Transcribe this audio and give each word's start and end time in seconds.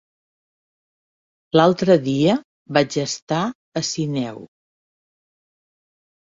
L'altre 1.61 1.97
dia 2.07 2.39
vaig 2.79 2.99
estar 3.05 3.45
a 3.83 3.87
Sineu. 3.93 4.43